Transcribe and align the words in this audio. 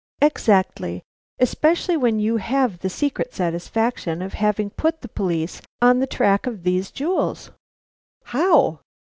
"Exactly! 0.19 1.03
Especially 1.37 1.95
when 1.95 2.17
you 2.17 2.37
have 2.37 2.79
the 2.79 2.89
secret 2.89 3.35
satisfaction 3.35 4.23
of 4.23 4.33
having 4.33 4.71
put 4.71 5.01
the 5.01 5.07
police 5.07 5.61
on 5.79 5.99
the 5.99 6.07
track 6.07 6.47
of 6.47 6.63
these 6.63 6.89
jewels." 6.89 7.51
"How?" 8.23 8.79